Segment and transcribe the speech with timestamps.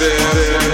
[0.00, 0.73] massive, massive.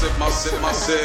[0.00, 0.96] Massive, massive, massive.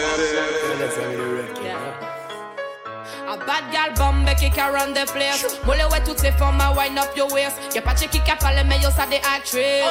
[3.28, 5.46] A bad gal bombe qui can run the place.
[5.66, 7.58] Moule ouais toutes ces formes à wind up your waist.
[7.76, 9.84] Y'a pas de qui a parlé mais yo ça des actrices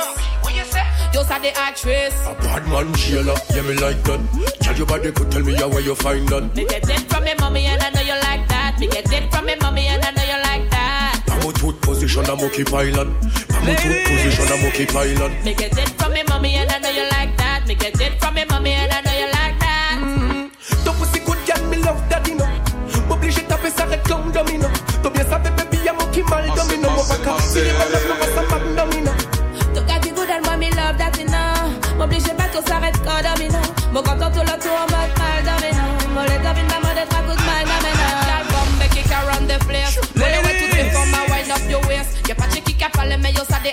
[1.12, 4.20] Yo ça des actrices A bad man jailer, yeah me like that.
[4.62, 6.56] Tell your body could tell me how where you find that.
[6.56, 8.78] Me get it from me mommy and I know you like that.
[8.78, 10.73] Me get it from me mommy and I know you like that I'm out with
[12.14, 13.08] position, I'm okay pilot.
[13.50, 15.44] I'm out with position, I'm okay pilot.
[15.44, 17.66] Me get it from me mommy and I know you like that.
[17.66, 19.98] Me get it from me mommy and I know you like that.
[20.00, 20.84] Mm-hmm.
[20.84, 22.46] Ton pussy good girl, me love daddy no.
[23.08, 24.68] M'oblige taper ça red comme domino
[25.02, 28.16] Toi bien savais baby, y'a mon qui mal domino Mon baka, si les balles, non
[28.16, 29.10] pas ça pas domino
[29.74, 33.20] Tu gagnes good and moi me love that you know M'oblige pas qu'on s'arrête quand
[33.22, 33.58] domino
[33.92, 34.93] Mon content tout le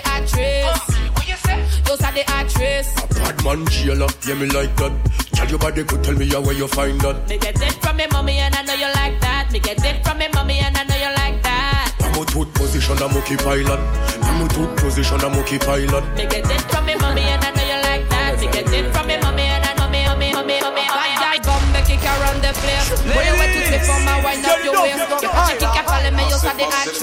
[0.04, 4.92] actrices Yo ça des actrices A bad man jailer, yeah me like that.
[5.34, 7.28] Tell your body could tell me how where you find that.
[7.28, 9.50] Me get it from me mommy and I know you like that.
[9.52, 11.92] Me get it from me mommy and I know you like that.
[12.00, 13.80] I'm out with position, I'm okay pilot.
[14.22, 16.04] I'm out with position, I'm okay pilot.
[16.16, 18.40] Me get it from me mommy and I know you like that.
[18.40, 20.72] Me get it from me mommy and I know me, oh me, oh me, oh
[20.72, 20.84] me.
[20.88, 22.90] Bad guy bombe qui can run the place.
[23.12, 24.98] Boy, you wet toutes ces formes à wind up your waist.
[25.22, 27.02] Y'a pas de qui a parlé mais yo ça des actrices.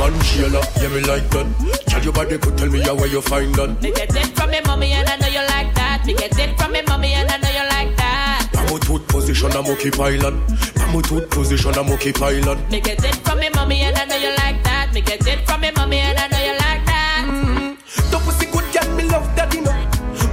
[0.00, 0.08] Yo ça des actrices.
[0.08, 1.46] A man jailer, yeah me like that.
[1.86, 3.82] Tell your body could tell me how where you find that.
[3.82, 6.04] Me get it from me mommy and I know you like that.
[6.06, 8.48] Me get it from me mommy and I know you like that.
[8.54, 10.34] I'm out with position, I'm okay pilot.
[10.76, 12.58] I'm out with position, I'm okay pilot.
[12.70, 14.92] Me get it from me mommy and I know you like that.
[14.94, 17.26] Me get it from me mommy and I know you like that.
[17.28, 18.10] Mm-hmm.
[18.10, 19.72] Ton pussy good girl, me love daddy no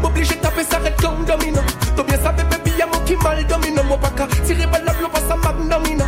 [0.02, 1.62] M'oblige taper ça red comme domino
[1.96, 5.10] Toi bien savais baby, y'a mon qui mal domino Mon baka, si les balles, non
[5.10, 6.06] pas ça mag domino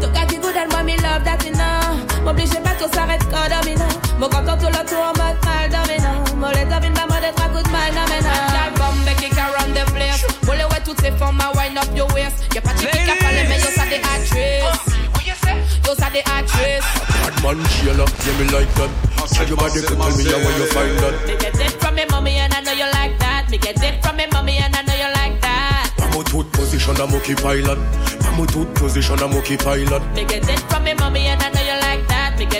[0.00, 1.59] Tu gagnes good and moi me love that you know
[2.24, 3.88] M'obligez pas tout s'arrête quand dominant.
[4.18, 6.24] Mon content tout le tour en mode mal dominant.
[6.36, 8.46] Mon les domine pas mode être à coup de mal dominant.
[8.52, 10.26] L'album bec kick around the place.
[10.42, 12.44] Pour les ouais toutes ces formes, I wind up your waist.
[12.54, 14.64] Y'a pas de chick qui a parlé, mais yo ça des actrices.
[15.86, 16.84] Yo ça des actrices.
[17.24, 18.90] Bad man, Sheila, yeah, me like that.
[19.32, 21.14] Tell your body, could tell me yeah, where you find that.
[21.26, 23.48] Me get it from me mommy and I know you like that.
[23.50, 25.90] Me get it from me mommy and I know you like that.
[25.96, 27.78] Pamo tooth position, I'm okay pilot.
[28.20, 30.02] Pamo tooth position, I'm okay pilot.
[30.14, 31.59] Me get it from me mommy and I know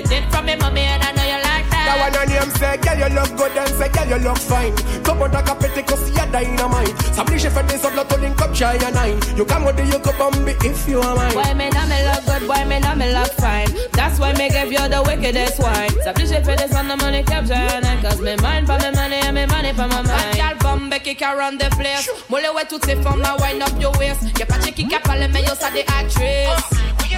[0.02, 1.99] get it from me mommy and I know you like That that.
[2.00, 4.75] one on name say, girl you look good and say, girl you look fine.
[5.02, 6.94] Come on, like a petty cause you're dynamite.
[7.14, 9.19] S'oblige fait des autres, to link up shy and nine.
[9.37, 11.35] You come with the you could bomb if you are mine.
[11.35, 13.69] Boy, me know me look good, boy, me know me look fine.
[13.93, 15.91] That's why me give you the wickedest wine.
[16.05, 19.35] S'applique for this on the money capture and cause me mind for me money and
[19.35, 20.37] me money for my mind.
[20.37, 22.08] Gal bombe kick around the place.
[22.29, 24.23] Molle ouais toutes ces femmes, I wind up your waist.
[24.38, 25.55] Y'a pas de chick qui a parlé, mais yo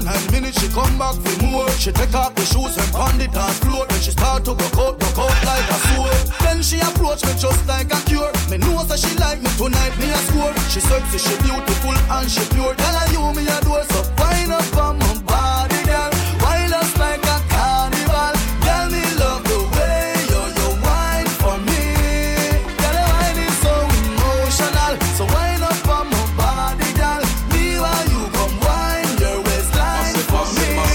[0.00, 1.68] After nine minutes, she come back for more.
[1.76, 3.84] She take off the shoes and pound it on floor.
[3.88, 6.16] Then she start to go out, go out like a sword.
[6.40, 8.32] Then she approach me just like a cure.
[8.48, 10.54] Me know that she like me tonight, me a score.
[10.72, 12.74] She sexy, she beautiful and she pure.
[12.74, 12.96] Tell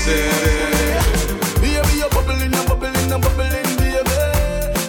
[0.08, 0.18] me.
[1.62, 4.20] Baby, you're bubbling, bubbling, bubbling, baby.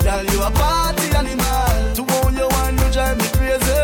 [0.05, 1.95] Girl, you a party animal.
[1.97, 3.81] To own your wine, you drive me crazy.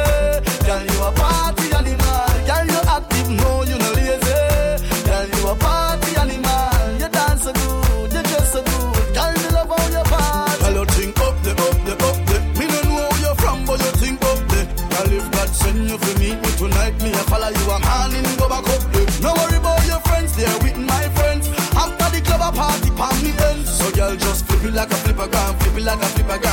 [0.67, 2.27] Girl, you a party animal.
[2.49, 4.37] Girl, you active, no, you no lazy.
[5.09, 7.01] Girl, you a party animal.
[7.01, 9.15] You dance so good, you dress so good.
[9.17, 10.63] Girl, me love how you party.
[10.63, 12.37] Girl, you think up the, up up the.
[12.59, 14.61] Me no know where you're from, but you think up the.
[14.93, 17.12] Girl, if God send you to meet me tonight, me
[24.83, 26.52] like a flipper, go and flip it like a flipper, go.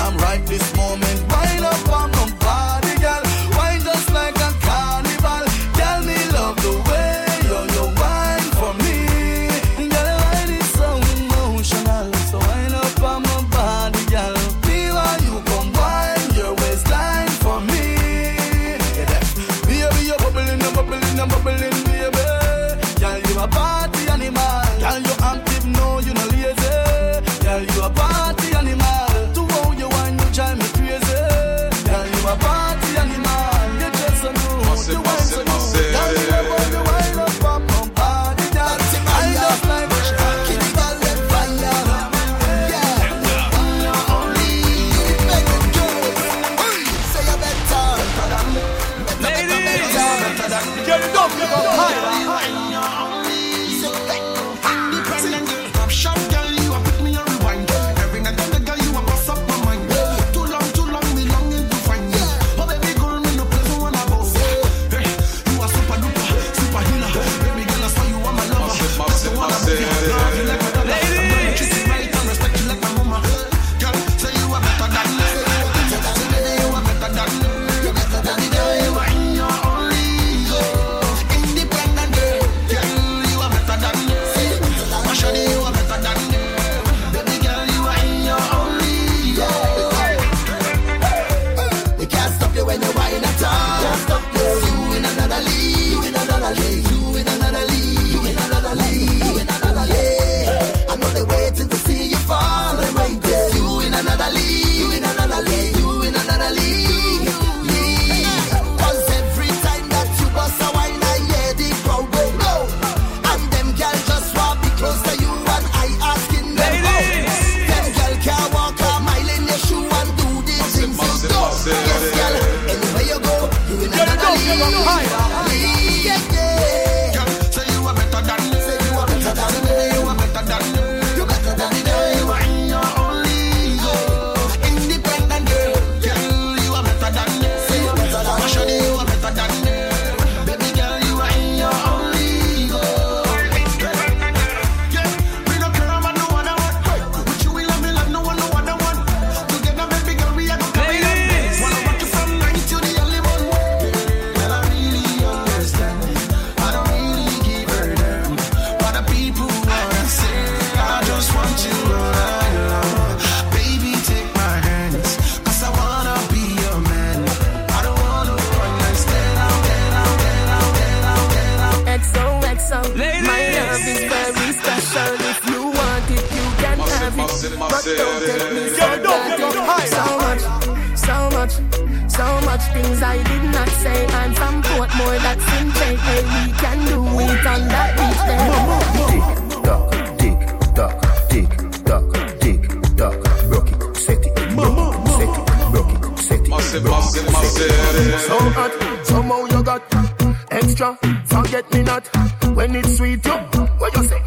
[200.80, 200.98] Extra.
[201.26, 202.08] Forget me not
[202.56, 203.26] when it's sweet.
[203.26, 204.22] You, what you say?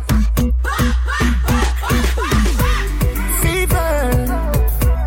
[3.41, 4.27] Fever,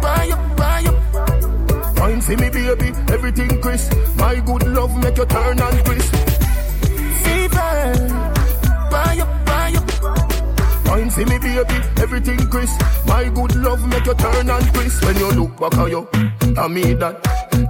[0.02, 2.00] buy up, buy up.
[2.00, 3.94] Wine for me, baby, everything crisp.
[4.18, 6.16] My good love make you turn and crisp.
[7.24, 7.74] Fever,
[8.92, 10.88] buy up, buy up.
[10.88, 12.82] Wine for me, baby, everything crisp.
[13.08, 15.04] My good love make you turn and crisp.
[15.04, 16.08] When you look back at you,
[16.58, 17.22] I mean that.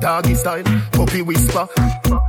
[0.02, 1.68] Doggy style, puppy whisper.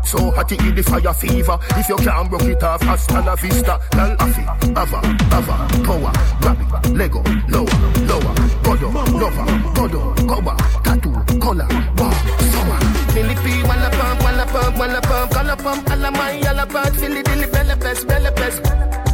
[0.07, 1.59] So hot it the fire fever.
[1.77, 3.81] If you can't broke it off, hasta la vista.
[3.97, 4.45] Lal afi,
[4.77, 5.03] ava,
[5.35, 8.35] ava, power, grab it, Lego, lower, lower.
[8.63, 11.67] Godo, lover, godo, cover, tattoo, color,
[11.99, 12.13] wow,
[12.55, 12.79] summer.
[13.13, 17.47] Philippi, wanna pump, wanna pump, wanna pump, color pump, alla my, alla part, Philly dilly,
[17.47, 18.63] bella pest, bella pest.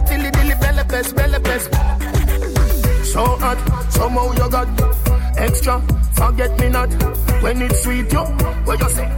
[0.09, 1.71] Philly dilly, bella pest, bella pest.
[3.05, 3.59] So hot,
[3.91, 4.69] somehow you got
[5.39, 5.81] extra.
[6.13, 6.91] Forget me not
[7.43, 8.25] when it's sweet, yo.
[8.67, 9.09] What you say?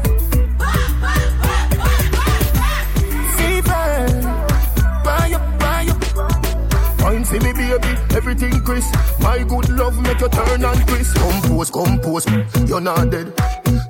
[7.34, 8.94] See me baby, everything crisp.
[9.18, 11.16] My good love make you turn and crisp.
[11.16, 12.26] Compose, compose,
[12.68, 13.32] you're not dead.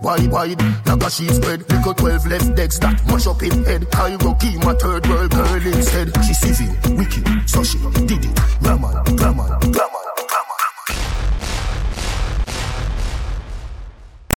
[0.00, 1.60] Wide, wide, like a sheet spread.
[1.70, 3.90] at 12 left decks that mush up in head.
[3.90, 6.08] Cairo key, my third world girl instead.
[6.24, 8.40] She civil, wicked, so she did it.
[8.62, 10.03] Raman, Raman, Raman.